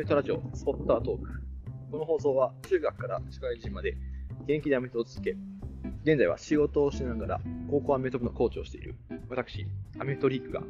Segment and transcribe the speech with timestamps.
[0.00, 1.42] メフトラジオスポッタートーク。
[1.90, 3.90] この放送は中学から社会人まで
[4.44, 5.36] 現役でアメフトを続け、
[6.04, 7.40] 現在は仕事をしながら
[7.70, 8.94] 高校アメフト部のコーチをしている
[9.28, 9.66] 私、
[9.98, 10.62] アメフトリークが、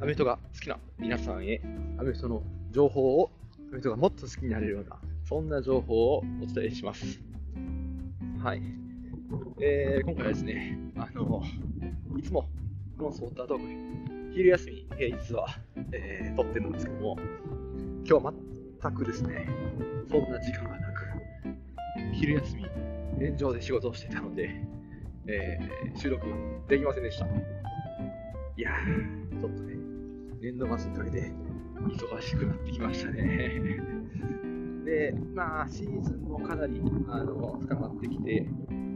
[0.00, 1.60] アメフトが好きな皆さんへ、
[1.98, 3.32] アメフトの情報を、
[3.70, 7.20] アメフトがもっと好きになれるような、そんな情報をお伝えします。
[8.44, 8.62] はい。
[9.60, 11.42] えー、今回はですね、あの、
[12.16, 12.48] いつも
[12.96, 15.48] このスポッタートーク、昼休み、平日は、
[15.90, 17.16] えー、撮ってるんですけども、
[18.04, 18.34] 今日は
[18.82, 19.46] 全くですね、
[20.10, 21.06] そんな時間がなく、
[22.12, 22.66] 昼休み、
[23.18, 24.50] 現状で仕事をしていたので、
[25.26, 26.26] えー、収録
[26.68, 27.26] できませんでした。
[27.26, 27.28] い
[28.56, 29.74] やー、ちょっとね、
[30.40, 31.32] 年度末にかけて
[31.76, 33.60] 忙しくなってきましたね。
[34.84, 38.46] で、まあ、シーズンもかなりあの深まってきて、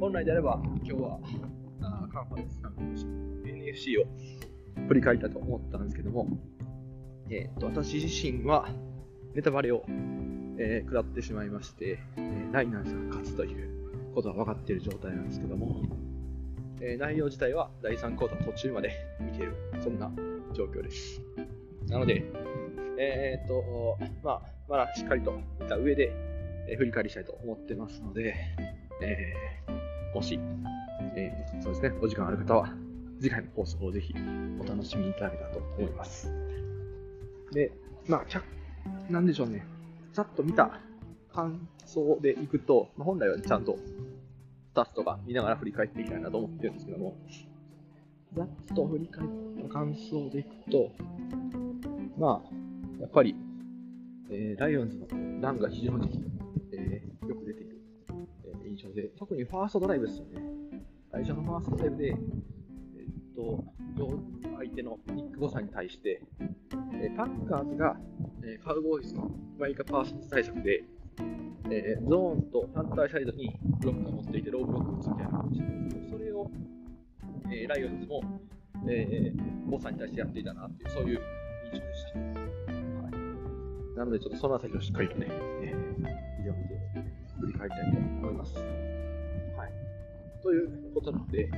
[0.00, 1.18] 本来であれば今日は
[1.82, 2.80] あカンファレンス参加
[3.48, 4.06] NFC を
[4.88, 6.26] 振り返ったと思ったんですけども、
[7.30, 8.68] えーと、私自身は
[9.34, 9.84] ネタバレを、
[10.58, 15.82] えー、食らってしまいまして、えー、ライナーズが勝つということは分かっている状態なんですけども、
[16.80, 20.10] えー、内容自体は第3クォーター途中まで見ている、そんな
[20.52, 21.22] 状況です。
[21.88, 22.24] なので、
[22.98, 26.12] えっ、と、まあ、まだしっかりと見た上で、
[26.68, 28.34] え振り返りしたいと思ってますので、
[29.00, 29.34] え
[30.14, 30.38] もし、
[31.16, 32.74] えそうですね、お時間ある方は、
[33.18, 34.14] 次回の放送をぜひ
[34.60, 36.30] お楽しみいただけたらと思います。
[37.52, 37.72] で、
[38.06, 38.24] まあ、
[39.12, 39.64] なんでしょうね、
[40.14, 40.80] ざっと見た
[41.34, 43.76] 感想でいくと、まあ、本来はちゃんと
[44.70, 47.14] スタッツとか見ながら振り返っていきたいなと思ってるんですけども、
[48.34, 49.28] ざっと振り返っ
[49.62, 50.90] た感想でいくと、
[52.16, 52.50] まあ、
[53.00, 53.36] やっぱり、
[54.30, 55.06] えー、ライオンズの
[55.42, 56.24] ランが非常に、
[56.72, 57.82] えー、よく出ている、
[58.46, 60.42] えー、印象で、特にファーストドライブですよね。
[61.10, 62.16] 最初のファーストドライブで、えー、っ
[63.36, 63.64] と、
[64.56, 66.22] 相手のニック・ボサに対して、
[66.94, 67.98] えー、パッカーズが、
[68.44, 70.82] えー、カウボーイズのマイカ・パーソンズ対策で、
[71.70, 75.66] えー、ゾーンと反対サイドにブロックを持っていて、ローブロックを打つみたいな感じで
[76.10, 76.50] それを、
[77.52, 78.20] えー、ライオンズも、
[78.88, 81.20] えー、ボサに対してやっていたなっていう、そういう
[81.72, 82.18] 印象でした。
[82.18, 82.24] は
[83.94, 86.74] い、なので、ちょっとそのあたりをしっかりとね、えー、ビデオ見て
[87.40, 88.56] 振り返りたいと思います。
[88.56, 89.72] はい。
[90.42, 91.48] ということなので、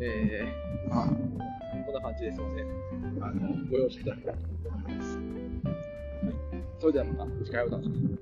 [0.00, 3.24] えー、まあ、こんな感じですいません。
[3.24, 5.39] あの、ご容赦いただけたらと思います。
[6.78, 8.18] それではまた次回お楽しみに。